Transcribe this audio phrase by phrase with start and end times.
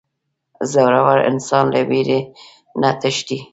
[0.71, 2.19] •زړور انسان له وېرې
[2.81, 3.37] نه تښتي.